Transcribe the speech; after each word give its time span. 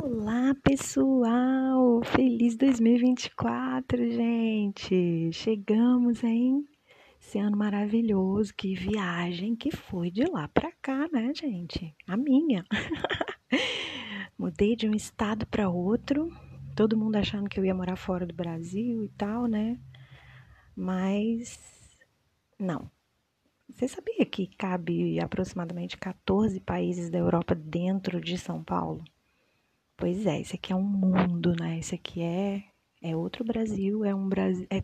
Olá, 0.00 0.54
pessoal! 0.62 2.00
Feliz 2.02 2.56
2024, 2.56 4.10
gente! 4.10 5.30
Chegamos, 5.32 6.24
hein? 6.24 6.64
Esse 7.20 7.38
ano 7.38 7.58
maravilhoso, 7.58 8.54
que 8.54 8.74
viagem 8.74 9.54
que 9.54 9.70
foi 9.70 10.10
de 10.10 10.24
lá 10.24 10.48
pra 10.48 10.72
cá, 10.80 11.06
né, 11.12 11.32
gente? 11.34 11.94
A 12.06 12.16
minha. 12.16 12.64
Mudei 14.38 14.74
de 14.74 14.88
um 14.88 14.94
estado 14.94 15.46
para 15.46 15.68
outro, 15.68 16.30
todo 16.74 16.96
mundo 16.96 17.16
achando 17.16 17.48
que 17.50 17.60
eu 17.60 17.64
ia 17.64 17.74
morar 17.74 17.96
fora 17.96 18.26
do 18.26 18.34
Brasil 18.34 19.04
e 19.04 19.08
tal, 19.10 19.46
né? 19.46 19.78
Mas 20.74 21.60
não. 22.58 22.90
Você 23.68 23.86
sabia 23.86 24.24
que 24.24 24.46
cabe 24.56 25.20
aproximadamente 25.20 25.98
14 25.98 26.60
países 26.60 27.10
da 27.10 27.18
Europa 27.18 27.54
dentro 27.54 28.20
de 28.22 28.38
São 28.38 28.64
Paulo? 28.64 29.04
Pois 30.02 30.26
é, 30.26 30.40
esse 30.40 30.56
aqui 30.56 30.72
é 30.72 30.74
um 30.74 30.82
mundo, 30.82 31.54
né? 31.54 31.78
Esse 31.78 31.94
aqui 31.94 32.22
é 32.22 32.64
é 33.00 33.14
outro 33.14 33.44
Brasil, 33.44 34.04
é 34.04 34.12
um 34.12 34.28
Brasil, 34.28 34.66
é, 34.68 34.82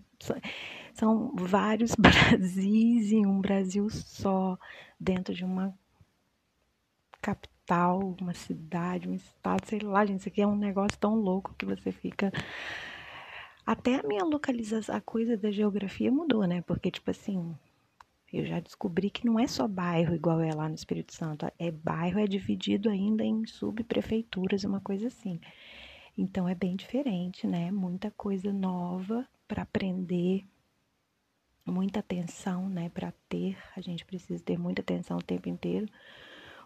são 0.95 1.35
vários 1.35 1.93
Brasis 1.99 3.11
em 3.11 3.27
um 3.27 3.41
Brasil 3.41 3.91
só, 3.91 4.57
dentro 4.99 5.35
de 5.35 5.45
uma 5.45 5.77
capital, 7.21 8.15
uma 8.21 8.33
cidade, 8.33 9.09
um 9.09 9.15
estado, 9.15 9.67
sei 9.67 9.81
lá, 9.81 10.07
gente, 10.07 10.21
isso 10.21 10.29
aqui 10.29 10.41
é 10.41 10.47
um 10.47 10.57
negócio 10.57 10.97
tão 11.01 11.17
louco 11.17 11.53
que 11.59 11.67
você 11.67 11.91
fica 11.91 12.33
até 13.67 13.97
a 13.97 14.05
minha 14.05 14.25
localização, 14.25 14.95
a 14.95 15.01
coisa 15.01 15.37
da 15.37 15.51
geografia 15.51 16.13
mudou, 16.13 16.47
né? 16.47 16.63
Porque 16.63 16.93
tipo 16.93 17.11
assim, 17.11 17.57
eu 18.33 18.45
já 18.45 18.61
descobri 18.61 19.11
que 19.11 19.25
não 19.25 19.39
é 19.39 19.47
só 19.47 19.67
bairro 19.67 20.15
igual 20.15 20.41
é 20.41 20.53
lá 20.55 20.69
no 20.69 20.75
Espírito 20.75 21.15
Santo. 21.15 21.51
É 21.59 21.71
bairro, 21.71 22.21
é 22.21 22.27
dividido 22.27 22.91
ainda 22.91 23.25
em 23.25 23.47
subprefeituras, 23.47 24.65
uma 24.65 24.81
coisa 24.81 25.07
assim. 25.07 25.41
Então 26.17 26.49
é 26.49 26.55
bem 26.55 26.77
diferente, 26.77 27.47
né? 27.47 27.71
Muita 27.71 28.11
coisa 28.11 28.53
nova 28.53 29.27
para 29.47 29.63
aprender, 29.63 30.45
muita 31.65 32.01
atenção, 32.01 32.69
né? 32.69 32.91
Para 32.91 33.13
ter, 33.29 33.57
a 33.75 33.81
gente 33.81 34.05
precisa 34.05 34.43
ter 34.43 34.59
muita 34.59 34.83
atenção 34.83 35.17
o 35.17 35.23
tempo 35.23 35.49
inteiro, 35.49 35.87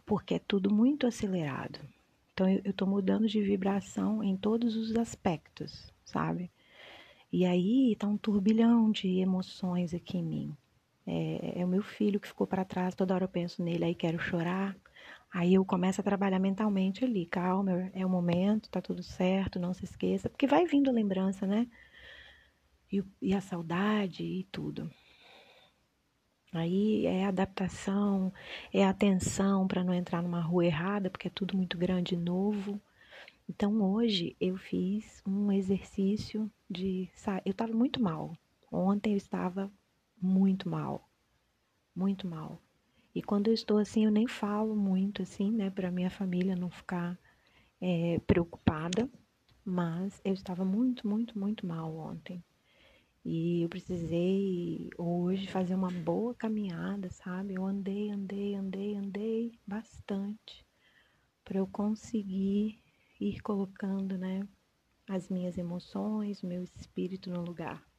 porque 0.04 0.34
é 0.34 0.38
tudo 0.40 0.74
muito 0.74 1.06
acelerado. 1.06 1.78
Então 2.32 2.48
eu 2.48 2.70
estou 2.70 2.88
mudando 2.88 3.28
de 3.28 3.40
vibração 3.40 4.24
em 4.24 4.36
todos 4.36 4.74
os 4.74 4.96
aspectos, 4.96 5.92
sabe? 6.04 6.50
E 7.32 7.44
aí 7.46 7.94
tá 7.96 8.08
um 8.08 8.16
turbilhão 8.16 8.90
de 8.90 9.20
emoções 9.20 9.94
aqui 9.94 10.18
em 10.18 10.24
mim. 10.24 10.56
É, 11.06 11.60
é 11.60 11.64
o 11.64 11.68
meu 11.68 11.82
filho 11.82 12.20
que 12.20 12.28
ficou 12.28 12.46
para 12.46 12.64
trás, 12.64 12.94
toda 12.94 13.14
hora 13.14 13.24
eu 13.24 13.28
penso 13.28 13.62
nele, 13.62 13.84
aí 13.84 13.94
quero 13.94 14.18
chorar. 14.18 14.76
Aí 15.32 15.54
eu 15.54 15.64
começo 15.64 16.00
a 16.00 16.04
trabalhar 16.04 16.38
mentalmente 16.38 17.04
ali, 17.04 17.26
calma, 17.26 17.90
é 17.94 18.04
o 18.04 18.10
momento, 18.10 18.68
tá 18.70 18.80
tudo 18.82 19.02
certo, 19.02 19.58
não 19.58 19.72
se 19.74 19.84
esqueça, 19.84 20.28
porque 20.28 20.46
vai 20.46 20.66
vindo 20.66 20.90
a 20.90 20.92
lembrança, 20.92 21.46
né? 21.46 21.66
E, 22.92 23.02
e 23.20 23.34
a 23.34 23.40
saudade 23.40 24.22
e 24.22 24.44
tudo. 24.52 24.90
Aí 26.52 27.06
é 27.06 27.24
adaptação, 27.24 28.32
é 28.72 28.84
atenção 28.84 29.66
para 29.66 29.82
não 29.82 29.94
entrar 29.94 30.22
numa 30.22 30.40
rua 30.40 30.66
errada, 30.66 31.08
porque 31.08 31.28
é 31.28 31.30
tudo 31.30 31.56
muito 31.56 31.78
grande 31.78 32.14
e 32.14 32.18
novo. 32.18 32.78
Então 33.48 33.82
hoje 33.82 34.36
eu 34.38 34.56
fiz 34.58 35.22
um 35.26 35.50
exercício 35.50 36.50
de. 36.68 37.10
Eu 37.44 37.52
estava 37.52 37.72
muito 37.72 38.02
mal. 38.02 38.36
Ontem 38.70 39.12
eu 39.12 39.16
estava 39.16 39.72
muito 40.22 40.68
mal, 40.68 41.08
muito 41.94 42.26
mal. 42.26 42.60
E 43.14 43.22
quando 43.22 43.48
eu 43.48 43.54
estou 43.54 43.78
assim, 43.78 44.04
eu 44.04 44.10
nem 44.10 44.26
falo 44.26 44.74
muito 44.74 45.22
assim, 45.22 45.50
né, 45.50 45.68
para 45.68 45.90
minha 45.90 46.08
família 46.08 46.56
não 46.56 46.70
ficar 46.70 47.18
é, 47.80 48.18
preocupada, 48.20 49.10
mas 49.64 50.20
eu 50.24 50.32
estava 50.32 50.64
muito, 50.64 51.06
muito, 51.06 51.38
muito 51.38 51.66
mal 51.66 51.94
ontem. 51.94 52.42
E 53.24 53.62
eu 53.62 53.68
precisei 53.68 54.90
hoje 54.98 55.46
fazer 55.46 55.74
uma 55.74 55.90
boa 55.90 56.34
caminhada, 56.34 57.08
sabe? 57.10 57.54
Eu 57.54 57.64
andei, 57.64 58.10
andei, 58.10 58.54
andei, 58.54 58.96
andei 58.96 59.52
bastante 59.66 60.66
para 61.44 61.58
eu 61.58 61.66
conseguir 61.66 62.80
ir 63.20 63.40
colocando, 63.40 64.16
né, 64.16 64.46
as 65.08 65.28
minhas 65.28 65.58
emoções, 65.58 66.42
meu 66.42 66.64
espírito 66.64 67.30
no 67.30 67.42
lugar. 67.42 67.91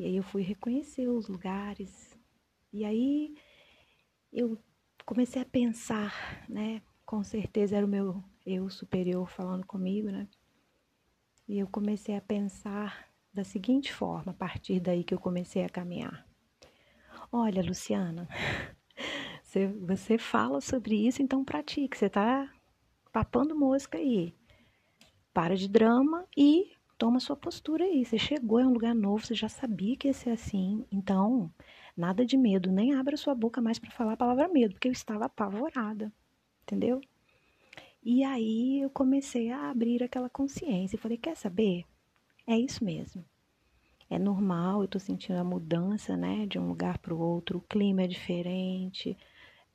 E 0.00 0.06
aí 0.06 0.16
eu 0.16 0.22
fui 0.22 0.40
reconhecer 0.40 1.06
os 1.08 1.28
lugares. 1.28 2.18
E 2.72 2.86
aí 2.86 3.34
eu 4.32 4.56
comecei 5.04 5.42
a 5.42 5.44
pensar, 5.44 6.42
né? 6.48 6.80
Com 7.04 7.22
certeza 7.22 7.76
era 7.76 7.84
o 7.84 7.88
meu 7.88 8.24
eu 8.46 8.70
superior 8.70 9.28
falando 9.28 9.66
comigo, 9.66 10.08
né? 10.08 10.26
E 11.46 11.58
eu 11.58 11.68
comecei 11.68 12.16
a 12.16 12.20
pensar 12.22 13.10
da 13.30 13.44
seguinte 13.44 13.92
forma, 13.92 14.32
a 14.32 14.34
partir 14.34 14.80
daí 14.80 15.04
que 15.04 15.12
eu 15.12 15.20
comecei 15.20 15.64
a 15.64 15.68
caminhar. 15.68 16.26
Olha, 17.30 17.62
Luciana, 17.62 18.26
você, 19.86 20.16
fala 20.16 20.62
sobre 20.62 21.06
isso, 21.06 21.20
então 21.20 21.44
pratique. 21.44 21.98
Você 21.98 22.06
está 22.06 22.50
papando 23.12 23.54
mosca 23.54 23.98
aí. 23.98 24.34
Para 25.34 25.54
de 25.54 25.68
drama 25.68 26.26
e 26.34 26.72
toma 27.00 27.18
sua 27.18 27.34
postura 27.34 27.82
aí. 27.82 28.04
Você 28.04 28.18
chegou 28.18 28.60
em 28.60 28.66
um 28.66 28.74
lugar 28.74 28.94
novo, 28.94 29.24
você 29.24 29.34
já 29.34 29.48
sabia 29.48 29.96
que 29.96 30.08
ia 30.08 30.12
ser 30.12 30.30
assim. 30.30 30.84
Então, 30.92 31.50
nada 31.96 32.26
de 32.26 32.36
medo, 32.36 32.70
nem 32.70 32.92
abra 32.92 33.16
sua 33.16 33.34
boca 33.34 33.62
mais 33.62 33.78
para 33.78 33.90
falar 33.90 34.12
a 34.12 34.16
palavra 34.18 34.46
medo, 34.48 34.74
porque 34.74 34.86
eu 34.86 34.92
estava 34.92 35.24
apavorada, 35.24 36.12
entendeu? 36.62 37.00
E 38.04 38.22
aí 38.22 38.82
eu 38.82 38.90
comecei 38.90 39.50
a 39.50 39.70
abrir 39.70 40.02
aquela 40.02 40.28
consciência 40.28 40.96
e 40.96 40.98
falei: 40.98 41.16
quer 41.16 41.34
saber? 41.36 41.86
É 42.46 42.58
isso 42.58 42.84
mesmo. 42.84 43.24
É 44.10 44.18
normal, 44.18 44.82
eu 44.82 44.88
tô 44.88 44.98
sentindo 44.98 45.38
a 45.38 45.44
mudança, 45.44 46.16
né, 46.16 46.44
de 46.44 46.58
um 46.58 46.68
lugar 46.68 46.98
para 46.98 47.14
o 47.14 47.18
outro, 47.18 47.58
o 47.58 47.62
clima 47.62 48.02
é 48.02 48.08
diferente, 48.08 49.16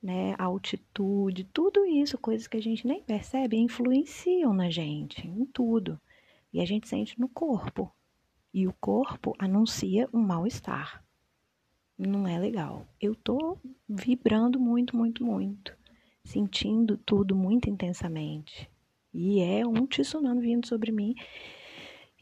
né, 0.00 0.34
a 0.38 0.44
altitude, 0.44 1.42
tudo 1.44 1.86
isso, 1.86 2.18
coisas 2.18 2.46
que 2.46 2.56
a 2.56 2.62
gente 2.62 2.86
nem 2.86 3.02
percebe, 3.02 3.56
influenciam 3.56 4.52
na 4.52 4.68
gente, 4.70 5.26
em 5.26 5.44
tudo 5.46 5.98
e 6.56 6.60
a 6.62 6.64
gente 6.64 6.88
sente 6.88 7.20
no 7.20 7.28
corpo. 7.28 7.92
E 8.52 8.66
o 8.66 8.72
corpo 8.80 9.34
anuncia 9.38 10.08
um 10.10 10.22
mal-estar. 10.22 11.04
Não 11.98 12.26
é 12.26 12.38
legal. 12.38 12.86
Eu 12.98 13.14
tô 13.14 13.58
vibrando 13.86 14.58
muito, 14.58 14.96
muito, 14.96 15.22
muito, 15.22 15.76
sentindo 16.24 16.96
tudo 16.96 17.36
muito 17.36 17.68
intensamente. 17.68 18.70
E 19.12 19.42
é 19.42 19.66
um 19.66 19.86
tsunami 19.86 20.40
vindo 20.40 20.66
sobre 20.66 20.90
mim 20.90 21.14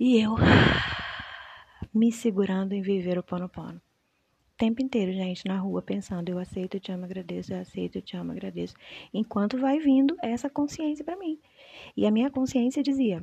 e 0.01 0.19
eu 0.19 0.35
me 1.95 2.11
segurando 2.11 2.73
em 2.73 2.83
viver 2.83 3.17
o 3.17 3.23
pano-pano. 3.23 3.81
O 4.53 4.57
tempo 4.57 4.83
inteiro, 4.83 5.13
gente, 5.13 5.47
na 5.47 5.59
rua, 5.59 5.81
pensando, 5.81 6.29
eu 6.29 6.41
aceito, 6.41 6.77
eu 6.77 6.81
te 6.81 6.91
amo, 6.91 7.05
agradeço, 7.05 7.53
eu 7.53 7.61
aceito, 7.61 7.99
eu 7.99 8.03
te 8.03 8.17
amo, 8.17 8.33
agradeço. 8.33 8.75
Enquanto 9.13 9.59
vai 9.59 9.79
vindo 9.79 10.17
essa 10.21 10.51
consciência 10.51 11.05
para 11.05 11.17
mim. 11.17 11.39
E 11.97 12.05
a 12.05 12.11
minha 12.11 12.31
consciência 12.31 12.83
dizia: 12.83 13.23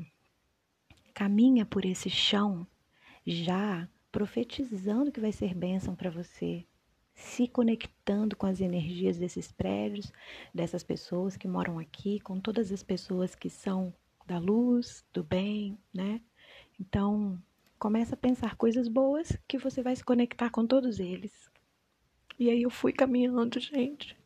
caminha 1.13 1.65
por 1.65 1.85
esse 1.85 2.09
chão 2.09 2.65
já 3.25 3.87
profetizando 4.11 5.11
que 5.11 5.21
vai 5.21 5.31
ser 5.31 5.53
bênção 5.53 5.95
para 5.95 6.09
você, 6.09 6.65
se 7.13 7.47
conectando 7.47 8.35
com 8.35 8.45
as 8.45 8.59
energias 8.59 9.17
desses 9.17 9.51
prédios, 9.51 10.11
dessas 10.53 10.83
pessoas 10.83 11.37
que 11.37 11.47
moram 11.47 11.79
aqui, 11.79 12.19
com 12.19 12.39
todas 12.39 12.71
as 12.71 12.83
pessoas 12.83 13.35
que 13.35 13.49
são 13.49 13.93
da 14.25 14.37
luz, 14.37 15.05
do 15.13 15.23
bem, 15.23 15.77
né? 15.93 16.21
Então, 16.79 17.41
começa 17.77 18.15
a 18.15 18.17
pensar 18.17 18.55
coisas 18.55 18.87
boas 18.87 19.37
que 19.47 19.57
você 19.57 19.81
vai 19.81 19.95
se 19.95 20.03
conectar 20.03 20.49
com 20.49 20.65
todos 20.65 20.99
eles. 20.99 21.49
E 22.39 22.49
aí 22.49 22.63
eu 22.63 22.69
fui 22.69 22.91
caminhando, 22.91 23.59
gente. 23.59 24.17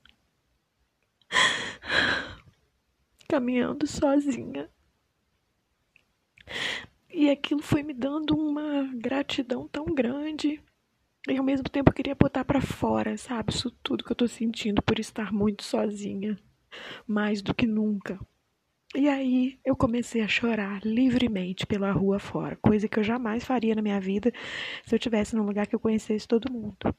Caminhando 3.28 3.88
sozinha. 3.88 4.70
E 7.18 7.30
aquilo 7.30 7.62
foi 7.62 7.82
me 7.82 7.94
dando 7.94 8.36
uma 8.36 8.92
gratidão 8.94 9.70
tão 9.70 9.86
grande. 9.86 10.62
E 11.30 11.38
ao 11.38 11.46
mesmo 11.46 11.70
tempo 11.70 11.90
eu 11.90 11.94
queria 11.94 12.14
botar 12.14 12.44
para 12.44 12.60
fora, 12.60 13.16
sabe? 13.16 13.54
Isso 13.54 13.72
tudo 13.82 14.04
que 14.04 14.12
eu 14.12 14.16
tô 14.18 14.28
sentindo 14.28 14.82
por 14.82 15.00
estar 15.00 15.32
muito 15.32 15.64
sozinha, 15.64 16.38
mais 17.08 17.42
do 17.42 17.56
que 17.56 17.66
nunca. 17.66 18.20
E 18.94 19.08
aí 19.08 19.58
eu 19.64 19.78
comecei 19.78 20.22
a 20.24 20.28
chorar 20.28 20.82
livremente 20.86 21.66
pela 21.66 21.90
rua 21.90 22.20
fora, 22.20 22.58
coisa 22.58 22.86
que 22.90 23.00
eu 23.00 23.04
jamais 23.04 23.46
faria 23.46 23.74
na 23.74 23.82
minha 23.82 24.00
vida 24.02 24.30
se 24.86 24.94
eu 24.94 25.00
tivesse 25.00 25.38
num 25.38 25.46
lugar 25.46 25.68
que 25.68 25.76
eu 25.76 25.80
conhecesse 25.80 26.28
todo 26.28 26.52
mundo. 26.52 26.94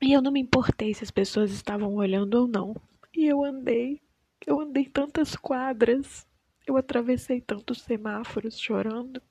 E 0.00 0.12
eu 0.12 0.22
não 0.22 0.30
me 0.30 0.38
importei 0.38 0.94
se 0.94 1.02
as 1.02 1.10
pessoas 1.10 1.50
estavam 1.50 1.92
olhando 1.96 2.34
ou 2.34 2.46
não. 2.46 2.76
E 3.12 3.26
eu 3.26 3.42
andei, 3.42 4.00
eu 4.46 4.60
andei 4.60 4.84
tantas 4.84 5.34
quadras 5.34 6.24
eu 6.66 6.76
atravessei 6.76 7.40
tantos 7.40 7.82
semáforos 7.82 8.58
chorando. 8.58 9.22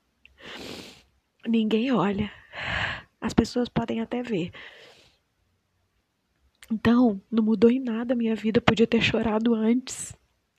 Ninguém 1.46 1.92
olha. 1.92 2.30
As 3.20 3.34
pessoas 3.34 3.68
podem 3.68 4.00
até 4.00 4.22
ver. 4.22 4.50
Então, 6.70 7.20
não 7.30 7.44
mudou 7.44 7.70
em 7.70 7.78
nada 7.78 8.14
a 8.14 8.16
minha 8.16 8.34
vida. 8.34 8.60
Podia 8.60 8.86
ter 8.86 9.00
chorado 9.00 9.54
antes. 9.54 10.16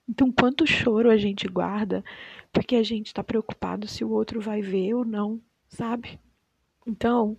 Então, 0.08 0.32
quanto 0.32 0.66
choro 0.66 1.10
a 1.10 1.18
gente 1.18 1.48
guarda 1.48 2.04
porque 2.52 2.76
a 2.76 2.84
gente 2.84 3.08
está 3.08 3.24
preocupado 3.24 3.88
se 3.88 4.04
o 4.04 4.10
outro 4.10 4.40
vai 4.40 4.62
ver 4.62 4.94
ou 4.94 5.04
não, 5.04 5.42
sabe? 5.68 6.20
Então, 6.86 7.38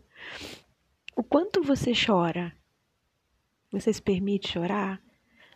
o 1.17 1.23
quanto 1.23 1.63
você 1.63 1.93
chora? 1.95 2.55
Você 3.73 3.93
se 3.93 4.03
permite 4.03 4.49
chorar? 4.49 5.03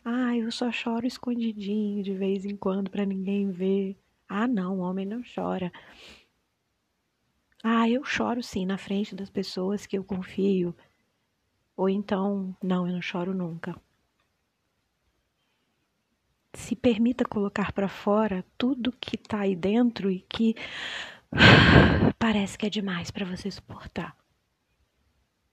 Ah, 0.04 0.37
eu 0.37 0.50
só 0.50 0.70
choro 0.72 1.06
escondidinho 1.06 2.02
de 2.02 2.12
vez 2.14 2.44
em 2.44 2.56
quando 2.56 2.90
para 2.90 3.04
ninguém 3.04 3.50
ver. 3.50 3.96
Ah, 4.28 4.46
não, 4.49 4.78
o 4.78 4.82
homem 4.82 5.06
não 5.06 5.22
chora. 5.22 5.72
Ah, 7.62 7.88
eu 7.88 8.04
choro 8.04 8.43
sim 8.43 8.66
na 8.66 8.76
frente 8.78 9.14
das 9.14 9.31
pessoas 9.31 9.87
que 9.87 9.96
eu 9.96 10.04
confio. 10.04 10.75
Ou 11.76 11.88
então, 11.88 12.56
não, 12.62 12.87
eu 12.87 12.93
não 12.93 13.02
choro 13.02 13.34
nunca. 13.34 13.81
Se 16.55 16.76
permita 16.76 17.25
colocar 17.25 17.72
para 17.72 17.88
fora 17.88 18.44
tudo 18.58 18.93
que 18.93 19.16
está 19.16 19.40
aí 19.40 19.56
dentro 19.56 20.10
e 20.10 20.20
que 20.20 20.55
parece 22.19 22.58
que 22.58 22.66
é 22.66 22.70
demais 22.70 23.10
para 23.10 23.25
você 23.25 23.50
suportar. 23.50 24.16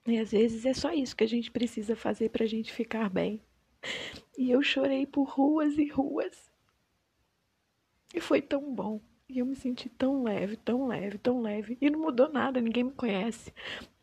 E 0.06 0.18
às 0.18 0.32
vezes 0.32 0.66
é 0.66 0.74
só 0.74 0.92
isso 0.92 1.16
que 1.16 1.24
a 1.24 1.28
gente 1.28 1.50
precisa 1.50 1.94
fazer 1.94 2.30
para 2.30 2.44
a 2.44 2.48
gente 2.48 2.72
ficar 2.72 3.08
bem. 3.08 3.40
E 4.36 4.50
eu 4.50 4.62
chorei 4.62 5.06
por 5.06 5.24
ruas 5.28 5.76
e 5.78 5.88
ruas. 5.88 6.50
E 8.14 8.20
foi 8.20 8.40
tão 8.42 8.74
bom. 8.74 9.00
E 9.28 9.38
eu 9.38 9.46
me 9.46 9.54
senti 9.54 9.88
tão 9.88 10.22
leve, 10.22 10.56
tão 10.56 10.86
leve, 10.86 11.18
tão 11.18 11.40
leve. 11.40 11.78
E 11.80 11.88
não 11.88 12.00
mudou 12.00 12.28
nada, 12.28 12.60
ninguém 12.60 12.84
me 12.84 12.92
conhece. 12.92 13.52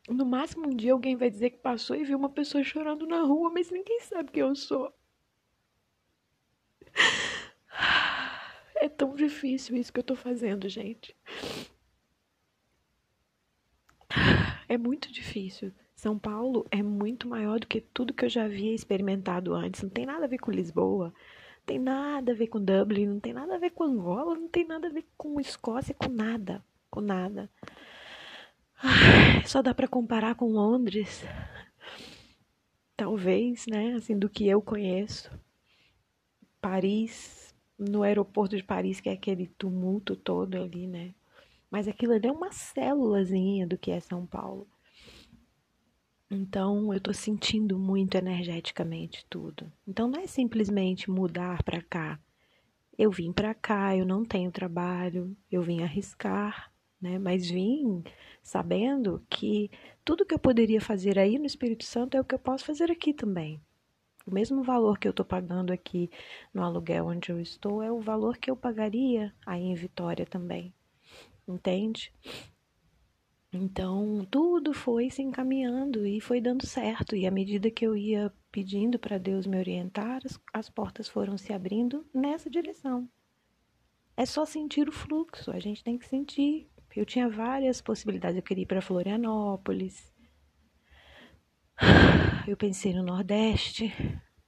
No 0.08 0.26
máximo 0.26 0.68
um 0.68 0.76
dia 0.76 0.94
alguém 0.94 1.16
vai 1.16 1.30
dizer 1.30 1.50
que 1.50 1.58
passou 1.58 1.96
e 1.96 2.04
viu 2.06 2.18
uma 2.18 2.30
pessoa 2.30 2.64
chorando 2.64 3.06
na 3.06 3.22
rua, 3.22 3.50
mas 3.50 3.70
ninguém 3.70 4.00
sabe 4.02 4.32
quem 4.32 4.42
eu 4.42 4.56
sou. 4.56 4.94
É 8.80 8.88
tão 8.88 9.16
difícil 9.16 9.76
isso 9.76 9.92
que 9.92 10.00
eu 10.00 10.04
tô 10.04 10.16
fazendo, 10.16 10.70
gente. 10.70 11.16
É 14.70 14.78
muito 14.78 15.12
difícil. 15.12 15.74
São 15.98 16.18
Paulo 16.18 16.68
é 16.70 16.84
muito 16.84 17.28
maior 17.28 17.60
do 17.60 17.66
que 17.66 17.82
tudo 17.82 18.14
que 18.14 18.24
eu 18.24 18.30
já 18.30 18.46
havia 18.46 18.74
experimentado 18.74 19.56
antes. 19.56 19.82
Não 19.82 19.90
tem 19.90 20.06
nada 20.06 20.26
a 20.26 20.28
ver 20.28 20.38
com 20.38 20.52
Lisboa, 20.52 21.08
não 21.08 21.66
tem 21.66 21.80
nada 21.80 22.32
a 22.32 22.36
ver 22.36 22.48
com 22.48 22.64
Dublin, 22.64 23.08
não 23.08 23.20
tem 23.20 23.34
nada 23.34 23.56
a 23.56 23.58
ver 23.58 23.72
com 23.72 23.84
Angola, 23.84 24.36
não 24.36 24.48
tem 24.48 24.64
nada 24.64 24.88
a 24.88 24.92
ver 24.92 25.06
com 25.18 25.40
Escócia, 25.40 25.96
com 25.96 26.08
nada, 26.08 26.64
com 26.92 27.02
nada. 27.02 27.50
só 29.48 29.64
dá 29.64 29.74
para 29.74 29.88
comparar 29.88 30.36
com 30.36 30.52
Londres. 30.52 31.24
Talvez, 32.96 33.66
né, 33.66 33.94
assim 33.94 34.18
do 34.18 34.30
que 34.30 34.48
eu 34.48 34.62
conheço. 34.62 35.32
Paris, 36.62 37.56
no 37.78 38.04
aeroporto 38.04 38.56
de 38.56 38.64
Paris, 38.64 39.02
que 39.02 39.10
é 39.10 39.14
aquele 39.14 39.48
tumulto 39.48 40.16
todo 40.16 40.62
ali, 40.62 40.86
né? 40.86 41.16
Mas 41.72 41.88
aquilo 41.88 42.14
ali 42.14 42.28
é 42.28 42.32
uma 42.32 42.52
célulazinha 42.52 43.66
do 43.66 43.80
que 43.80 43.90
é 43.90 44.00
São 44.00 44.28
Paulo. 44.28 44.68
Então 46.30 46.94
eu 46.94 47.00
tô 47.00 47.14
sentindo 47.14 47.80
muito 47.80 48.16
energeticamente 48.16 49.26
tudo. 49.30 49.72
Então 49.88 50.10
não 50.10 50.20
é 50.20 50.28
simplesmente 50.28 51.10
mudar 51.10 51.64
para 51.64 51.82
cá. 51.82 52.20
Eu 52.98 53.12
vim 53.12 53.32
para 53.32 53.54
cá, 53.54 53.96
eu 53.96 54.06
não 54.06 54.26
tenho 54.26 54.52
trabalho, 54.52 55.36
eu 55.52 55.62
vim 55.62 55.84
arriscar, 55.84 56.72
né? 57.00 57.18
Mas 57.18 57.50
vim 57.50 58.04
sabendo 58.42 59.24
que 59.30 59.72
tudo 60.04 60.26
que 60.26 60.34
eu 60.34 60.40
poderia 60.40 60.82
fazer 60.82 61.18
aí 61.18 61.38
no 61.38 61.46
Espírito 61.46 61.86
Santo 61.86 62.18
é 62.18 62.22
o 62.22 62.26
que 62.26 62.36
eu 62.36 62.40
posso 62.40 62.66
fazer 62.66 62.92
aqui 62.92 63.14
também. 63.14 63.62
O 64.26 64.34
mesmo 64.34 64.62
valor 64.64 65.00
que 65.00 65.08
eu 65.08 65.12
estou 65.12 65.26
pagando 65.26 65.72
aqui 65.72 66.10
no 66.54 66.62
aluguel 66.62 67.08
onde 67.08 67.32
eu 67.32 67.40
estou 67.40 67.82
é 67.82 67.90
o 67.90 68.02
valor 68.02 68.38
que 68.38 68.52
eu 68.52 68.58
pagaria 68.58 69.34
aí 69.46 69.64
em 69.64 69.76
Vitória 69.76 70.26
também. 70.26 70.74
Entende? 71.48 72.12
Então, 73.57 74.25
tudo 74.30 74.74
foi 74.74 75.09
se 75.09 75.21
encaminhando 75.21 76.06
e 76.06 76.21
foi 76.21 76.39
dando 76.39 76.65
certo. 76.65 77.15
E 77.15 77.25
à 77.25 77.31
medida 77.31 77.71
que 77.71 77.86
eu 77.86 77.95
ia 77.95 78.31
pedindo 78.51 79.00
para 79.00 79.18
Deus 79.18 79.48
me 79.48 79.57
orientar, 79.57 80.21
as, 80.24 80.39
as, 80.54 80.69
portas 80.69 81.07
foram 81.07 81.38
se 81.38 81.51
abrindo 81.51 82.06
nessa 82.13 82.50
direção. 82.50 83.09
É 84.15 84.25
só 84.25 84.45
sentir 84.45 84.88
o 84.88 84.92
fluxo, 84.92 85.51
a 85.51 85.59
gente 85.59 85.83
tem 85.83 85.98
que 85.98 86.07
sentir. 86.07 86.69
Eu 86.95 87.06
tinha 87.06 87.30
várias 87.30 87.81
possibilidades. 87.81 88.38
Eu 88.38 88.44
queria 88.44 88.63
ir 88.63 88.68
para 88.68 88.81
Florianópolis, 88.81 90.12
eu 92.48 92.57
pensei 92.57 92.94
no 92.94 93.04
Nordeste, 93.04 93.94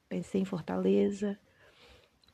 pensei 0.07 0.41
em 0.41 0.45
Fortaleza, 0.45 1.39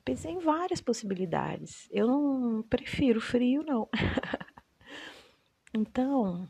pensei 0.04 0.31
em 0.31 0.39
várias 0.39 0.80
possibilidades. 0.80 1.88
Eu 1.92 2.07
não 2.07 2.63
prefiro 2.63 3.19
frio, 3.19 3.63
não. 3.63 3.89
então, 5.74 6.50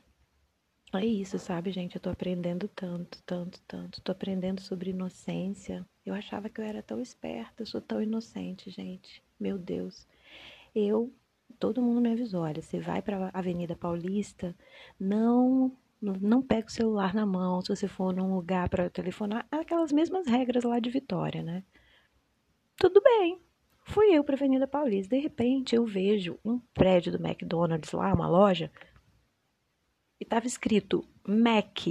é 0.95 1.05
isso, 1.05 1.37
sabe, 1.39 1.71
gente? 1.71 1.95
Eu 1.95 2.01
tô 2.01 2.09
aprendendo 2.09 2.67
tanto, 2.67 3.21
tanto, 3.23 3.61
tanto. 3.67 4.01
Tô 4.01 4.11
aprendendo 4.11 4.61
sobre 4.61 4.91
inocência. 4.91 5.85
Eu 6.05 6.13
achava 6.13 6.49
que 6.49 6.61
eu 6.61 6.65
era 6.65 6.83
tão 6.83 7.01
esperta, 7.01 7.63
eu 7.63 7.65
sou 7.65 7.81
tão 7.81 8.01
inocente, 8.01 8.69
gente. 8.69 9.23
Meu 9.39 9.57
Deus. 9.57 10.07
Eu, 10.73 11.11
todo 11.59 11.81
mundo 11.81 12.01
me 12.01 12.11
avisou, 12.11 12.43
olha, 12.43 12.61
você 12.61 12.79
vai 12.79 13.01
para 13.01 13.29
Avenida 13.33 13.75
Paulista, 13.75 14.55
não 14.99 15.71
não 16.01 16.41
pega 16.41 16.67
o 16.67 16.71
celular 16.71 17.15
na 17.15 17.25
mão 17.25 17.61
se 17.61 17.69
você 17.69 17.87
for 17.87 18.13
num 18.13 18.35
lugar 18.35 18.69
para 18.69 18.89
telefonar. 18.89 19.47
Aquelas 19.49 19.91
mesmas 19.91 20.27
regras 20.27 20.63
lá 20.63 20.79
de 20.79 20.89
Vitória, 20.89 21.41
né? 21.41 21.63
Tudo 22.77 23.01
bem. 23.01 23.39
Fui 23.85 24.13
eu 24.13 24.23
para 24.23 24.35
Avenida 24.35 24.67
Paulista. 24.67 25.15
De 25.15 25.21
repente 25.21 25.75
eu 25.75 25.85
vejo 25.85 26.37
um 26.43 26.59
prédio 26.73 27.11
do 27.11 27.25
McDonald's 27.25 27.91
lá, 27.91 28.13
uma 28.13 28.27
loja, 28.27 28.71
e 30.19 30.23
estava 30.23 30.47
escrito 30.47 31.03
Mac, 31.27 31.87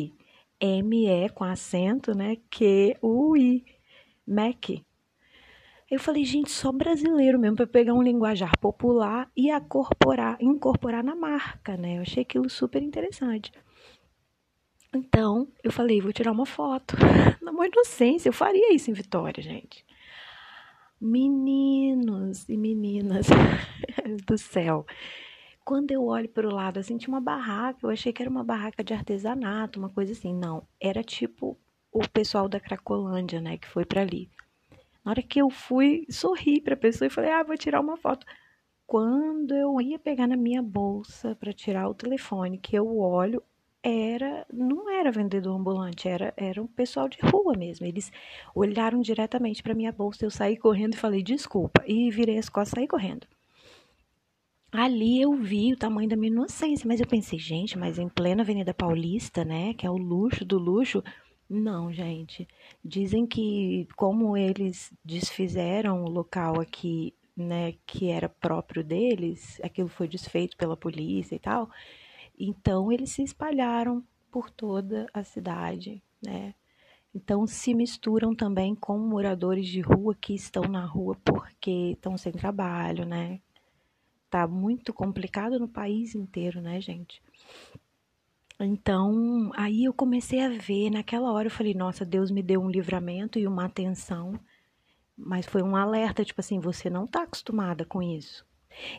M-E 0.61 1.29
com 1.31 1.44
acento, 1.44 2.15
né? 2.15 2.37
Q-U-I, 2.50 3.65
Mac. 4.26 4.71
Eu 5.91 6.00
falei, 6.00 6.25
gente, 6.25 6.50
só 6.50 6.73
brasileiro 6.73 7.38
mesmo 7.38 7.56
para 7.56 7.67
pegar 7.67 7.93
um 7.94 8.03
linguajar 8.03 8.59
popular 8.59 9.31
e 9.37 9.50
incorporar, 9.50 10.37
incorporar 10.41 11.05
na 11.05 11.15
marca, 11.15 11.76
né? 11.76 11.99
Eu 11.99 12.03
achei 12.03 12.23
aquilo 12.23 12.49
super 12.49 12.82
interessante. 12.82 13.53
Então, 14.94 15.49
eu 15.62 15.70
falei, 15.70 16.00
vou 16.00 16.12
tirar 16.12 16.32
uma 16.32 16.47
foto. 16.47 16.97
Na 17.43 17.53
maior 17.53 17.70
inocência, 17.70 18.29
eu 18.29 18.32
faria 18.32 18.73
isso 18.73 18.91
em 18.91 18.94
Vitória, 18.94 19.43
gente. 19.43 19.85
Meninos 21.00 22.49
e 22.49 22.56
meninas 22.56 23.27
do 24.27 24.38
céu. 24.38 24.87
Quando 25.65 25.91
eu 25.93 26.05
olho 26.05 26.29
para 26.29 26.47
o 26.47 26.53
lado, 26.53 26.79
assim, 26.79 26.99
tinha 26.99 27.13
uma 27.15 27.21
barraca. 27.21 27.79
Eu 27.83 27.91
achei 27.91 28.13
que 28.13 28.23
era 28.23 28.31
uma 28.31 28.44
barraca 28.44 28.85
de 28.85 28.93
artesanato, 28.93 29.79
uma 29.79 29.89
coisa 29.89 30.13
assim. 30.13 30.35
Não, 30.35 30.67
era 30.81 31.03
tipo 31.03 31.59
o 31.91 32.06
pessoal 32.09 32.49
da 32.49 32.61
Cracolândia, 32.61 33.41
né, 33.41 33.56
que 33.56 33.69
foi 33.69 33.85
para 33.85 34.03
ali. 34.03 34.29
Na 35.05 35.13
hora 35.13 35.23
que 35.23 35.41
eu 35.41 35.51
fui, 35.51 36.06
sorri 36.11 36.61
para 36.61 36.75
a 36.75 36.77
pessoa 36.77 37.06
e 37.06 37.11
falei, 37.11 37.31
ah, 37.31 37.43
vou 37.43 37.56
tirar 37.56 37.81
uma 37.81 37.97
foto. 37.97 38.27
Quando 38.87 39.55
eu 39.55 39.81
ia 39.81 39.99
pegar 39.99 40.27
na 40.27 40.37
minha 40.37 40.63
bolsa 40.63 41.35
para 41.37 41.53
tirar 41.53 41.89
o 41.89 41.94
telefone, 41.94 42.59
que 42.59 42.77
eu 42.77 42.99
olho, 42.99 43.43
era 43.83 44.47
não 44.53 44.91
era 44.91 45.13
vendedor 45.13 45.55
ambulante, 45.59 46.09
era 46.09 46.33
era 46.37 46.63
um 46.63 46.67
pessoal 46.67 47.09
de 47.09 47.19
rua 47.21 47.55
mesmo. 47.56 47.87
Eles 47.87 48.11
olharam 48.55 49.01
diretamente 49.01 49.63
para 49.63 49.75
minha 49.75 49.93
bolsa, 49.93 50.25
eu 50.25 50.31
saí 50.31 50.56
correndo 50.56 50.94
e 50.94 50.99
falei 50.99 51.23
desculpa 51.23 51.83
e 51.87 52.11
virei 52.11 52.39
as 52.39 52.49
costas 52.49 52.73
e 52.73 52.77
saí 52.81 52.89
correndo. 52.89 53.27
Ali 54.76 55.22
eu 55.22 55.34
vi 55.34 55.72
o 55.72 55.76
tamanho 55.76 56.08
da 56.08 56.16
minha 56.16 56.32
inocência, 56.32 56.86
mas 56.86 57.00
eu 57.00 57.06
pensei, 57.06 57.38
gente, 57.38 57.78
mas 57.78 57.98
em 57.98 58.08
plena 58.08 58.43
Avenida 58.43 58.74
Paulista, 58.74 59.44
né, 59.44 59.72
que 59.74 59.86
é 59.86 59.90
o 59.90 59.96
luxo 59.96 60.44
do 60.44 60.58
luxo, 60.58 61.02
não, 61.48 61.93
gente. 61.93 62.48
Dizem 62.84 63.26
que 63.26 63.86
como 63.96 64.36
eles 64.36 64.93
desfizeram 65.04 66.02
o 66.04 66.10
local 66.10 66.60
aqui, 66.60 67.14
né, 67.36 67.74
que 67.86 68.08
era 68.10 68.28
próprio 68.28 68.82
deles, 68.82 69.60
aquilo 69.62 69.88
foi 69.88 70.08
desfeito 70.08 70.56
pela 70.56 70.76
polícia 70.76 71.36
e 71.36 71.38
tal 71.38 71.70
então 72.38 72.90
eles 72.90 73.10
se 73.10 73.22
espalharam 73.22 74.02
por 74.31 74.50
toda 74.50 75.06
a 75.14 75.22
cidade, 75.22 76.02
né? 76.22 76.54
Então 77.14 77.46
se 77.46 77.72
misturam 77.74 78.34
também 78.34 78.74
com 78.74 78.98
moradores 78.98 79.69
de 79.69 79.81
rua 79.81 80.16
que 80.20 80.34
estão 80.34 80.64
na 80.64 80.84
rua 80.84 81.16
porque 81.24 81.93
estão 81.93 82.19
sem 82.19 82.32
trabalho, 82.32 83.04
né? 83.04 83.40
Tá 84.34 84.48
muito 84.48 84.93
complicado 84.93 85.60
no 85.60 85.69
país 85.69 86.17
inteiro, 86.17 86.60
né, 86.60 86.81
gente? 86.81 87.22
Então, 88.58 89.53
aí 89.55 89.84
eu 89.84 89.94
comecei 89.94 90.41
a 90.41 90.48
ver, 90.48 90.91
naquela 90.91 91.31
hora 91.31 91.46
eu 91.46 91.53
falei, 91.53 91.72
nossa, 91.72 92.05
Deus 92.05 92.32
me 92.32 92.43
deu 92.43 92.60
um 92.60 92.69
livramento 92.69 93.38
e 93.38 93.46
uma 93.46 93.67
atenção, 93.67 94.36
mas 95.17 95.46
foi 95.46 95.62
um 95.62 95.76
alerta, 95.76 96.24
tipo 96.24 96.41
assim, 96.41 96.58
você 96.58 96.91
não 96.91 97.06
tá 97.06 97.22
acostumada 97.22 97.84
com 97.84 98.03
isso. 98.03 98.44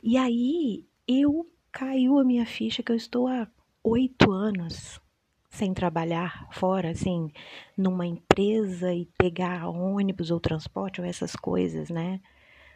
E 0.01 0.15
aí 0.15 0.86
eu 1.06 1.46
caiu 1.70 2.18
a 2.18 2.24
minha 2.24 2.46
ficha 2.46 2.82
que 2.82 2.94
eu 2.94 2.96
estou 2.96 3.27
há 3.27 3.46
oito 3.84 4.32
anos 4.32 5.01
sem 5.50 5.74
trabalhar 5.74 6.48
fora, 6.54 6.92
assim, 6.92 7.30
numa 7.77 8.06
empresa 8.08 8.94
e 8.94 9.06
pegar 9.18 9.68
ônibus 9.68 10.32
ou 10.32 10.39
transporte 10.39 11.01
ou 11.01 11.06
essas 11.06 11.36
coisas, 11.36 11.89
né? 11.89 12.22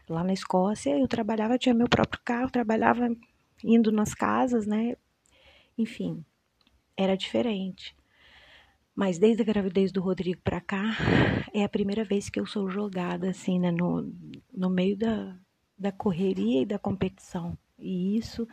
Lá 0.10 0.24
na 0.24 0.34
Escócia 0.34 0.98
eu 0.98 1.08
trabalhava, 1.08 1.58
tinha 1.58 1.74
meu 1.74 1.88
próprio 1.88 2.20
carro, 2.26 2.50
trabalhava 2.50 3.16
indo 3.64 3.92
nas 3.92 4.14
casas, 4.14 4.66
né? 4.66 4.98
Enfim, 5.78 6.26
era 6.98 7.16
diferente. 7.16 7.96
Mas 8.96 9.18
desde 9.18 9.44
a 9.44 9.46
gravidez 9.46 9.92
do 9.92 10.02
Rodrigo 10.02 10.42
para 10.42 10.60
cá, 10.60 10.84
é 11.54 11.64
a 11.64 11.70
primeira 11.70 12.04
vez 12.04 12.30
que 12.30 12.40
eu 12.40 12.46
sou 12.46 12.70
jogada 12.70 13.30
assim, 13.30 13.60
né, 13.60 13.72
no, 13.72 14.14
no 14.54 14.70
meio 14.70 14.98
da, 14.98 15.38
da 15.78 15.92
correria 15.92 16.64
e 16.64 16.66
da 16.66 16.78
competição. 16.78 17.58
E 17.78 18.18
isso 18.18 18.48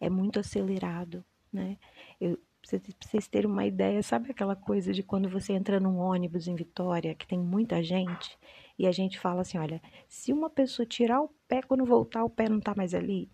é 0.00 0.10
muito 0.10 0.40
acelerado, 0.40 1.24
né? 1.52 1.76
Eu, 2.20 2.36
pra 2.68 2.80
vocês 3.00 3.28
terem 3.28 3.50
uma 3.50 3.64
ideia, 3.66 4.02
sabe 4.02 4.30
aquela 4.30 4.56
coisa 4.56 4.92
de 4.92 5.02
quando 5.02 5.28
você 5.28 5.52
entra 5.52 5.78
num 5.78 5.98
ônibus 5.98 6.48
em 6.48 6.54
Vitória, 6.56 7.14
que 7.14 7.26
tem 7.26 7.38
muita 7.38 7.82
gente, 7.82 8.36
e 8.78 8.86
a 8.86 8.92
gente 8.92 9.18
fala 9.18 9.42
assim, 9.42 9.58
olha, 9.58 9.80
se 10.08 10.32
uma 10.32 10.50
pessoa 10.50 10.86
tirar 10.86 11.20
o 11.20 11.30
pé, 11.48 11.62
quando 11.62 11.84
voltar 11.84 12.24
o 12.24 12.30
pé 12.30 12.48
não 12.48 12.60
tá 12.60 12.74
mais 12.76 12.94
ali. 12.94 13.30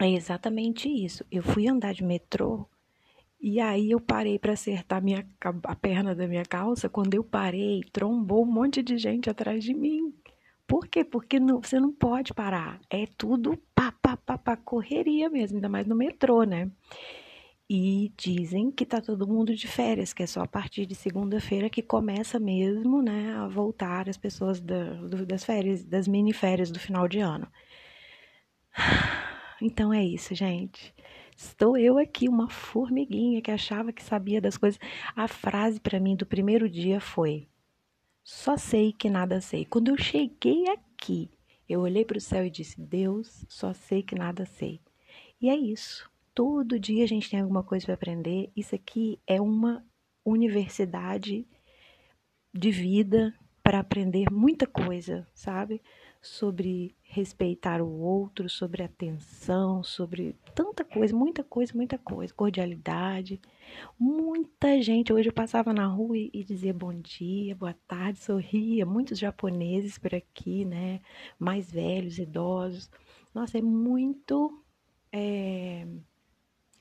É 0.00 0.10
exatamente 0.10 0.88
isso. 0.88 1.24
Eu 1.30 1.42
fui 1.42 1.68
andar 1.68 1.94
de 1.94 2.02
metrô 2.02 2.68
e 3.40 3.58
aí 3.60 3.90
eu 3.90 4.00
parei 4.00 4.38
para 4.38 4.52
acertar 4.52 5.02
minha, 5.02 5.26
a 5.64 5.74
perna 5.74 6.14
da 6.14 6.28
minha 6.28 6.44
calça. 6.44 6.88
Quando 6.88 7.14
eu 7.14 7.24
parei, 7.24 7.82
trombou 7.92 8.44
um 8.44 8.52
monte 8.52 8.82
de 8.82 8.96
gente 8.96 9.28
atrás 9.28 9.64
de 9.64 9.74
mim. 9.74 10.14
Por 10.64 10.86
quê? 10.86 11.04
Porque 11.04 11.40
não, 11.40 11.60
você 11.60 11.80
não 11.80 11.92
pode 11.92 12.32
parar. 12.32 12.80
É 12.88 13.04
tudo 13.18 13.58
pá, 13.74 13.92
pá, 14.00 14.16
pá, 14.16 14.38
pá, 14.38 14.56
correria 14.56 15.28
mesmo, 15.28 15.56
ainda 15.56 15.68
mais 15.68 15.86
no 15.86 15.96
metrô, 15.96 16.44
né? 16.44 16.70
E 17.74 18.12
dizem 18.18 18.70
que 18.70 18.84
tá 18.84 19.00
todo 19.00 19.26
mundo 19.26 19.54
de 19.56 19.66
férias, 19.66 20.12
que 20.12 20.22
é 20.22 20.26
só 20.26 20.42
a 20.42 20.46
partir 20.46 20.84
de 20.84 20.94
segunda-feira 20.94 21.70
que 21.70 21.80
começa 21.80 22.38
mesmo, 22.38 23.00
né, 23.00 23.34
a 23.34 23.48
voltar 23.48 24.10
as 24.10 24.18
pessoas 24.18 24.60
da, 24.60 24.92
das 25.26 25.42
férias, 25.42 25.82
das 25.82 26.06
mini 26.06 26.34
férias 26.34 26.70
do 26.70 26.78
final 26.78 27.08
de 27.08 27.20
ano. 27.20 27.50
Então 29.64 29.94
é 29.94 30.04
isso, 30.04 30.34
gente. 30.34 30.92
Estou 31.36 31.78
eu 31.78 31.96
aqui, 31.96 32.28
uma 32.28 32.50
formiguinha 32.50 33.40
que 33.40 33.50
achava 33.50 33.92
que 33.92 34.02
sabia 34.02 34.40
das 34.40 34.56
coisas. 34.58 34.78
A 35.14 35.28
frase 35.28 35.80
para 35.80 36.00
mim 36.00 36.16
do 36.16 36.26
primeiro 36.26 36.68
dia 36.68 37.00
foi: 37.00 37.48
Só 38.24 38.56
sei 38.56 38.92
que 38.92 39.08
nada 39.08 39.40
sei. 39.40 39.64
Quando 39.64 39.88
eu 39.88 39.96
cheguei 39.96 40.68
aqui, 40.68 41.30
eu 41.68 41.80
olhei 41.80 42.04
para 42.04 42.18
o 42.18 42.20
céu 42.20 42.44
e 42.44 42.50
disse: 42.50 42.80
Deus, 42.80 43.46
só 43.48 43.72
sei 43.72 44.02
que 44.02 44.16
nada 44.16 44.44
sei. 44.44 44.80
E 45.40 45.48
é 45.48 45.56
isso. 45.56 46.11
Todo 46.34 46.80
dia 46.80 47.04
a 47.04 47.06
gente 47.06 47.28
tem 47.28 47.40
alguma 47.40 47.62
coisa 47.62 47.84
para 47.84 47.94
aprender. 47.94 48.50
Isso 48.56 48.74
aqui 48.74 49.20
é 49.26 49.38
uma 49.40 49.84
universidade 50.24 51.46
de 52.54 52.70
vida 52.70 53.34
para 53.62 53.80
aprender 53.80 54.30
muita 54.30 54.66
coisa, 54.66 55.28
sabe? 55.34 55.82
Sobre 56.22 56.96
respeitar 57.02 57.82
o 57.82 58.00
outro, 58.00 58.48
sobre 58.48 58.82
atenção, 58.82 59.82
sobre 59.84 60.34
tanta 60.54 60.84
coisa, 60.84 61.14
muita 61.14 61.44
coisa, 61.44 61.72
muita 61.74 61.98
coisa, 61.98 62.32
cordialidade. 62.32 63.38
Muita 63.98 64.80
gente. 64.80 65.12
Hoje 65.12 65.28
eu 65.28 65.34
passava 65.34 65.72
na 65.72 65.86
rua 65.86 66.16
e, 66.16 66.44
dizia 66.44 66.72
bom 66.72 66.94
dia, 66.94 67.54
boa 67.54 67.74
tarde, 67.86 68.18
sorria. 68.18 68.86
Muitos 68.86 69.18
japoneses 69.18 69.98
por 69.98 70.14
aqui, 70.14 70.64
né? 70.64 71.02
Mais 71.38 71.70
velhos, 71.70 72.18
idosos. 72.18 72.90
Nossa, 73.34 73.58
é 73.58 73.62
muito. 73.62 74.64
É 75.12 75.86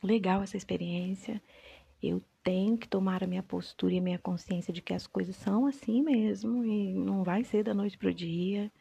legal 0.04 0.42
essa 0.42 0.58
experiência. 0.58 1.42
Eu 2.02 2.22
tenho 2.44 2.78
que 2.78 2.88
tomar 2.88 3.24
a 3.24 3.28
minha 3.28 3.44
postura 3.44 3.94
e 3.94 4.00
a 4.00 4.02
minha 4.02 4.20
consciência 4.20 4.74
de 4.74 4.82
que 4.82 4.94
as 4.94 5.06
coisas 5.06 5.36
são 5.36 5.66
assim 5.66 6.02
mesmo 6.02 6.66
e 6.66 6.94
não 6.94 7.24
vai 7.24 7.44
ser 7.44 7.64
da 7.64 7.74
noite 7.74 7.98
para 7.98 8.10
o 8.10 8.14
dia. 8.14 8.72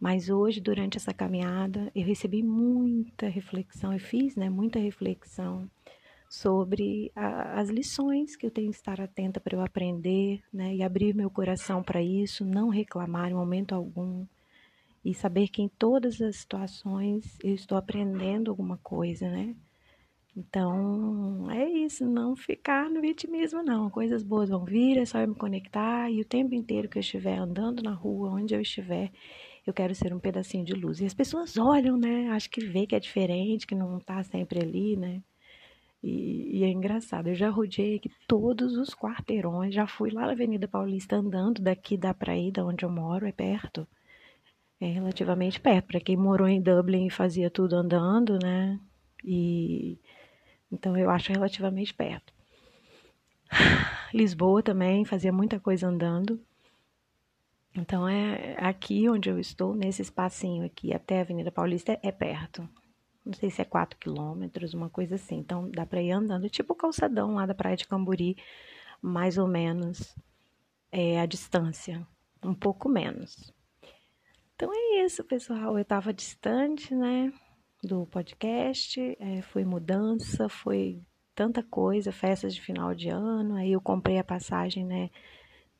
Mas 0.00 0.28
hoje, 0.28 0.60
durante 0.60 0.98
essa 0.98 1.12
caminhada, 1.12 1.90
eu 1.94 2.04
recebi 2.04 2.42
muita 2.42 3.28
reflexão, 3.28 3.92
eu 3.92 3.98
fiz 3.98 4.36
né, 4.36 4.50
muita 4.50 4.78
reflexão 4.78 5.70
sobre 6.28 7.10
a, 7.14 7.60
as 7.60 7.70
lições 7.70 8.36
que 8.36 8.46
eu 8.46 8.50
tenho 8.50 8.70
que 8.70 8.76
estar 8.76 9.00
atenta 9.00 9.40
para 9.40 9.56
eu 9.56 9.62
aprender 9.62 10.42
né, 10.52 10.74
e 10.74 10.82
abrir 10.82 11.14
meu 11.14 11.30
coração 11.30 11.82
para 11.82 12.02
isso, 12.02 12.44
não 12.44 12.68
reclamar 12.68 13.30
em 13.30 13.34
momento 13.34 13.74
algum 13.74 14.26
e 15.04 15.14
saber 15.14 15.48
que 15.48 15.62
em 15.62 15.68
todas 15.68 16.20
as 16.20 16.36
situações 16.36 17.38
eu 17.42 17.54
estou 17.54 17.78
aprendendo 17.78 18.50
alguma 18.50 18.76
coisa, 18.78 19.30
né? 19.30 19.54
Então, 20.36 21.50
é 21.50 21.66
isso, 21.66 22.04
não 22.04 22.36
ficar 22.36 22.90
no 22.90 23.00
vitimismo, 23.00 23.62
não. 23.62 23.88
Coisas 23.88 24.22
boas 24.22 24.50
vão 24.50 24.64
vir, 24.64 24.98
é 24.98 25.04
só 25.06 25.18
eu 25.20 25.28
me 25.28 25.34
conectar 25.34 26.10
e 26.10 26.20
o 26.20 26.24
tempo 26.26 26.54
inteiro 26.54 26.88
que 26.90 26.98
eu 26.98 27.00
estiver 27.00 27.38
andando 27.38 27.82
na 27.82 27.94
rua, 27.94 28.30
onde 28.32 28.54
eu 28.54 28.60
estiver, 28.60 29.10
eu 29.66 29.72
quero 29.72 29.94
ser 29.94 30.12
um 30.12 30.20
pedacinho 30.20 30.64
de 30.64 30.74
luz. 30.74 31.00
E 31.00 31.06
as 31.06 31.14
pessoas 31.14 31.56
olham, 31.56 31.96
né? 31.96 32.28
Acho 32.30 32.50
que 32.50 32.60
vê 32.62 32.86
que 32.86 32.94
é 32.94 33.00
diferente, 33.00 33.66
que 33.66 33.74
não 33.74 33.98
tá 33.98 34.22
sempre 34.22 34.60
ali, 34.62 34.94
né? 34.96 35.22
E, 36.02 36.58
e, 36.60 36.64
é 36.64 36.68
engraçado, 36.68 37.28
eu 37.28 37.34
já 37.34 37.48
rodei 37.50 37.96
aqui 37.96 38.10
todos 38.28 38.76
os 38.76 38.94
quarteirões, 38.94 39.74
já 39.74 39.86
fui 39.86 40.10
lá 40.10 40.26
na 40.26 40.32
Avenida 40.32 40.68
Paulista 40.68 41.16
andando, 41.16 41.62
daqui 41.62 41.96
dá 41.96 42.14
pra 42.14 42.36
ir, 42.36 42.52
da 42.52 42.64
onde 42.64 42.84
eu 42.84 42.90
moro, 42.90 43.26
é 43.26 43.32
perto. 43.32 43.86
É 44.80 44.86
relativamente 44.86 45.58
perto, 45.60 45.86
para 45.86 46.00
quem 46.00 46.16
morou 46.16 46.46
em 46.46 46.60
Dublin 46.60 47.06
e 47.06 47.10
fazia 47.10 47.50
tudo 47.50 47.74
andando, 47.76 48.38
né? 48.38 48.78
E 49.24 49.98
então 50.70 50.96
eu 50.96 51.10
acho 51.10 51.32
relativamente 51.32 51.94
perto. 51.94 52.32
Lisboa 54.12 54.62
também 54.62 55.04
fazia 55.04 55.32
muita 55.32 55.60
coisa 55.60 55.88
andando. 55.88 56.40
Então 57.74 58.08
é 58.08 58.56
aqui 58.58 59.08
onde 59.08 59.28
eu 59.28 59.38
estou, 59.38 59.74
nesse 59.74 60.02
espacinho 60.02 60.64
aqui 60.64 60.94
até 60.94 61.18
a 61.18 61.22
Avenida 61.22 61.52
Paulista 61.52 61.98
é 62.02 62.10
perto. 62.10 62.66
Não 63.24 63.32
sei 63.34 63.50
se 63.50 63.60
é 63.60 63.64
4 63.64 63.98
quilômetros, 63.98 64.72
uma 64.72 64.88
coisa 64.88 65.16
assim. 65.16 65.38
Então 65.38 65.68
dá 65.70 65.84
para 65.84 66.00
ir 66.00 66.12
andando, 66.12 66.48
tipo 66.48 66.72
o 66.72 66.76
calçadão 66.76 67.34
lá 67.34 67.44
da 67.44 67.54
Praia 67.54 67.76
de 67.76 67.86
Camburi, 67.86 68.36
mais 69.02 69.36
ou 69.36 69.46
menos 69.46 70.16
é, 70.90 71.20
a 71.20 71.26
distância, 71.26 72.06
um 72.42 72.54
pouco 72.54 72.88
menos. 72.88 73.52
Então 74.54 74.70
é 74.72 75.04
isso, 75.04 75.22
pessoal. 75.24 75.76
Eu 75.76 75.82
estava 75.82 76.14
distante, 76.14 76.94
né? 76.94 77.32
Do 77.82 78.06
podcast, 78.06 79.00
é, 79.20 79.42
foi 79.42 79.64
mudança, 79.64 80.48
foi 80.48 81.00
tanta 81.34 81.62
coisa, 81.62 82.10
festas 82.10 82.54
de 82.54 82.60
final 82.60 82.94
de 82.94 83.08
ano, 83.08 83.56
aí 83.56 83.72
eu 83.72 83.80
comprei 83.80 84.18
a 84.18 84.24
passagem, 84.24 84.84
né, 84.84 85.10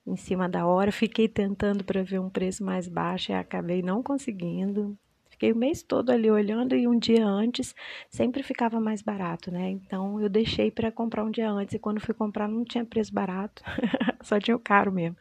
em 0.06 0.16
cima 0.16 0.48
da 0.48 0.66
hora, 0.66 0.92
fiquei 0.92 1.28
tentando 1.28 1.82
para 1.82 2.02
ver 2.02 2.20
um 2.20 2.30
preço 2.30 2.64
mais 2.64 2.88
baixo 2.88 3.32
e 3.32 3.34
acabei 3.34 3.82
não 3.82 4.02
conseguindo. 4.02 4.96
Fiquei 5.30 5.52
o 5.52 5.56
mês 5.56 5.82
todo 5.82 6.10
ali 6.10 6.30
olhando 6.30 6.74
e 6.74 6.88
um 6.88 6.98
dia 6.98 7.26
antes 7.26 7.74
sempre 8.08 8.42
ficava 8.42 8.80
mais 8.80 9.02
barato, 9.02 9.50
né? 9.50 9.68
Então 9.68 10.18
eu 10.18 10.30
deixei 10.30 10.70
para 10.70 10.90
comprar 10.90 11.24
um 11.24 11.30
dia 11.30 11.50
antes 11.50 11.74
e 11.74 11.78
quando 11.78 12.00
fui 12.00 12.14
comprar 12.14 12.48
não 12.48 12.64
tinha 12.64 12.86
preço 12.86 13.12
barato, 13.12 13.62
só 14.22 14.40
tinha 14.40 14.56
o 14.56 14.60
caro 14.60 14.90
mesmo. 14.90 15.16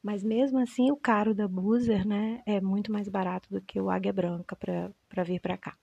Mas 0.00 0.22
mesmo 0.22 0.58
assim 0.60 0.92
o 0.92 0.96
caro 0.96 1.34
da 1.34 1.48
Buzer, 1.48 2.06
né, 2.06 2.40
é 2.46 2.60
muito 2.60 2.92
mais 2.92 3.08
barato 3.08 3.48
do 3.50 3.60
que 3.60 3.80
o 3.80 3.90
Águia 3.90 4.12
Branca 4.12 4.54
para 4.54 5.24
vir 5.24 5.40
para 5.40 5.56
cá. 5.56 5.76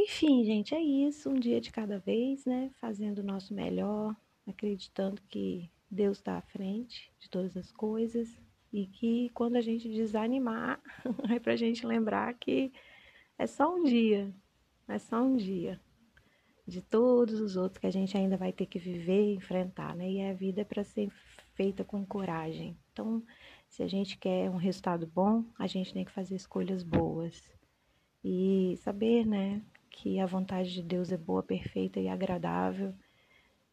Enfim, 0.00 0.44
gente, 0.44 0.74
é 0.74 0.80
isso. 0.80 1.28
Um 1.28 1.34
dia 1.34 1.60
de 1.60 1.72
cada 1.72 1.98
vez, 1.98 2.44
né? 2.44 2.70
Fazendo 2.80 3.18
o 3.18 3.24
nosso 3.24 3.52
melhor, 3.52 4.14
acreditando 4.46 5.20
que 5.28 5.68
Deus 5.90 6.18
está 6.18 6.38
à 6.38 6.42
frente 6.42 7.12
de 7.18 7.28
todas 7.28 7.56
as 7.56 7.72
coisas 7.72 8.40
e 8.72 8.86
que 8.86 9.28
quando 9.30 9.56
a 9.56 9.60
gente 9.60 9.88
desanimar, 9.88 10.80
é 11.34 11.40
para 11.40 11.54
a 11.54 11.56
gente 11.56 11.84
lembrar 11.84 12.32
que 12.34 12.72
é 13.36 13.46
só 13.46 13.74
um 13.74 13.82
dia, 13.82 14.32
é 14.86 14.98
só 14.98 15.20
um 15.22 15.36
dia 15.36 15.80
de 16.66 16.80
todos 16.80 17.40
os 17.40 17.56
outros 17.56 17.78
que 17.78 17.86
a 17.86 17.90
gente 17.90 18.16
ainda 18.16 18.36
vai 18.36 18.52
ter 18.52 18.66
que 18.66 18.78
viver 18.78 19.32
e 19.32 19.34
enfrentar, 19.34 19.96
né? 19.96 20.08
E 20.08 20.22
a 20.22 20.32
vida 20.32 20.60
é 20.60 20.64
para 20.64 20.84
ser 20.84 21.10
feita 21.54 21.82
com 21.82 22.06
coragem. 22.06 22.76
Então, 22.92 23.22
se 23.68 23.82
a 23.82 23.88
gente 23.88 24.16
quer 24.16 24.48
um 24.48 24.56
resultado 24.56 25.06
bom, 25.06 25.44
a 25.58 25.66
gente 25.66 25.92
tem 25.92 26.04
que 26.04 26.12
fazer 26.12 26.36
escolhas 26.36 26.84
boas 26.84 27.42
e 28.22 28.76
saber, 28.78 29.26
né, 29.26 29.62
que 30.00 30.20
a 30.20 30.26
vontade 30.26 30.72
de 30.72 30.82
Deus 30.82 31.10
é 31.10 31.16
boa, 31.16 31.42
perfeita 31.42 31.98
e 31.98 32.08
agradável, 32.08 32.94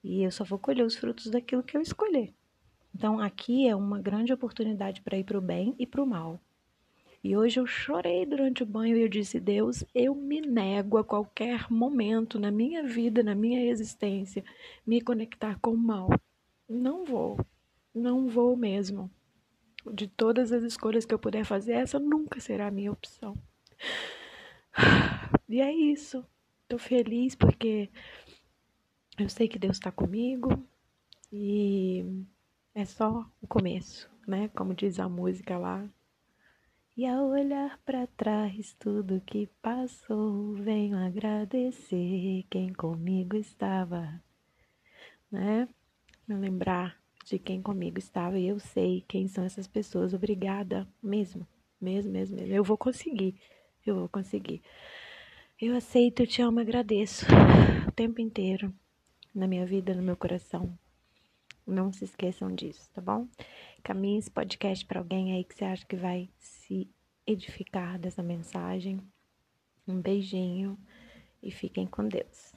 e 0.04 0.24
eu 0.24 0.32
só 0.32 0.44
vou 0.44 0.58
colher 0.58 0.84
os 0.84 0.96
frutos 0.96 1.28
daquilo 1.28 1.62
que 1.62 1.78
eu 1.78 1.82
escolher. 1.82 2.34
Então 2.94 3.20
aqui 3.20 3.68
é 3.68 3.76
uma 3.76 4.02
grande 4.02 4.34
oportunidade 4.34 5.02
para 5.02 5.18
ir 5.18 5.24
para 5.24 5.38
o 5.38 5.42
bem 5.42 5.76
e 5.78 5.86
para 5.86 6.02
o 6.02 6.08
mal. 6.08 6.40
E 7.24 7.38
hoje 7.38 7.60
eu 7.60 7.68
chorei 7.68 8.26
durante 8.26 8.64
o 8.64 8.66
banho 8.66 8.98
e 8.98 9.02
eu 9.02 9.08
disse: 9.08 9.40
Deus, 9.40 9.84
eu 9.94 10.16
me 10.16 10.42
nego 10.42 10.98
a 10.98 11.04
qualquer 11.04 11.70
momento 11.70 12.40
na 12.40 12.50
minha 12.50 12.84
vida, 12.84 13.22
na 13.22 13.36
minha 13.36 13.64
existência, 13.70 14.44
me 14.86 15.02
conectar 15.02 15.60
com 15.60 15.72
o 15.72 15.78
mal. 15.78 16.10
Não 16.68 17.06
vou, 17.06 17.40
não 17.94 18.28
vou 18.28 18.56
mesmo. 18.56 19.12
De 19.94 20.08
todas 20.08 20.52
as 20.52 20.64
escolhas 20.64 21.06
que 21.06 21.14
eu 21.14 21.20
puder 21.20 21.46
fazer, 21.46 21.74
essa 21.74 22.00
nunca 22.00 22.40
será 22.40 22.68
a 22.68 22.72
minha 22.72 22.92
opção. 22.92 23.38
E 25.56 25.62
é 25.62 25.72
isso. 25.72 26.22
Tô 26.68 26.78
feliz 26.78 27.34
porque 27.34 27.90
eu 29.18 29.30
sei 29.30 29.48
que 29.48 29.58
Deus 29.58 29.78
está 29.78 29.90
comigo 29.90 30.50
e 31.32 32.04
é 32.74 32.84
só 32.84 33.26
o 33.42 33.48
começo, 33.48 34.12
né? 34.28 34.50
Como 34.50 34.74
diz 34.74 35.00
a 35.00 35.08
música 35.08 35.58
lá. 35.58 35.90
E 36.98 37.06
ao 37.06 37.30
olhar 37.30 37.80
para 37.86 38.06
trás 38.06 38.76
tudo 38.78 39.24
que 39.26 39.48
passou, 39.62 40.56
venho 40.56 40.98
agradecer 40.98 42.46
quem 42.50 42.74
comigo 42.74 43.38
estava, 43.38 44.22
né? 45.32 45.70
Me 46.28 46.36
lembrar 46.36 47.02
de 47.24 47.40
quem 47.40 47.62
comigo 47.62 47.98
estava 47.98 48.38
e 48.38 48.46
eu 48.46 48.60
sei 48.60 49.06
quem 49.08 49.30
são 49.30 49.46
essas 49.46 49.68
pessoas. 49.68 50.14
Obrigada 50.14 50.86
mesmo, 51.02 51.48
mesmo, 51.80 52.12
mesmo, 52.12 52.36
mesmo. 52.36 52.54
Eu 52.54 52.62
vou 52.62 52.78
conseguir, 52.78 53.40
eu 53.86 53.96
vou 53.96 54.10
conseguir. 54.10 54.62
Eu 55.58 55.74
aceito, 55.74 56.22
eu 56.22 56.28
te 56.28 56.42
amo, 56.42 56.60
agradeço 56.60 57.26
o 57.88 57.92
tempo 57.94 58.20
inteiro 58.20 58.74
na 59.34 59.48
minha 59.48 59.66
vida, 59.66 59.96
no 59.96 60.04
meu 60.04 60.18
coração. 60.18 60.78
Não 61.66 61.94
se 61.94 62.04
esqueçam 62.04 62.54
disso, 62.54 62.90
tá 62.94 63.02
bom? 63.02 63.26
Caminhe 63.82 64.20
esse 64.20 64.30
podcast 64.30 64.86
para 64.86 65.00
alguém 65.00 65.32
aí 65.32 65.46
que 65.46 65.56
você 65.56 65.64
acha 65.64 65.86
que 65.86 65.96
vai 65.96 66.30
se 66.38 66.90
edificar 67.26 67.98
dessa 67.98 68.22
mensagem. 68.22 69.00
Um 69.88 70.02
beijinho 70.02 70.78
e 71.42 71.50
fiquem 71.50 71.88
com 71.88 72.06
Deus. 72.06 72.54